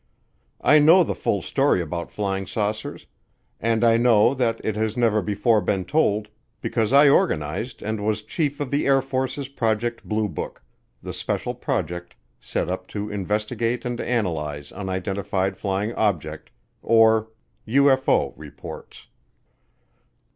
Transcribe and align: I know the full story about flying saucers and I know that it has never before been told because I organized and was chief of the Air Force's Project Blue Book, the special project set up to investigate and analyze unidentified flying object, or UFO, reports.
I 0.61 0.79
know 0.79 1.03
the 1.03 1.13
full 1.13 1.43
story 1.43 1.79
about 1.79 2.09
flying 2.09 2.47
saucers 2.47 3.05
and 3.59 3.83
I 3.83 3.97
know 3.97 4.33
that 4.33 4.59
it 4.65 4.75
has 4.75 4.97
never 4.97 5.21
before 5.21 5.61
been 5.61 5.85
told 5.85 6.27
because 6.59 6.91
I 6.91 7.07
organized 7.07 7.83
and 7.83 8.03
was 8.03 8.23
chief 8.23 8.59
of 8.59 8.71
the 8.71 8.87
Air 8.87 9.03
Force's 9.03 9.47
Project 9.47 10.03
Blue 10.03 10.27
Book, 10.27 10.63
the 11.03 11.13
special 11.13 11.53
project 11.53 12.15
set 12.39 12.67
up 12.67 12.87
to 12.87 13.11
investigate 13.11 13.85
and 13.85 14.01
analyze 14.01 14.71
unidentified 14.71 15.55
flying 15.55 15.93
object, 15.93 16.49
or 16.81 17.27
UFO, 17.67 18.33
reports. 18.35 19.05